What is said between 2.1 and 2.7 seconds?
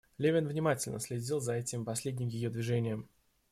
ее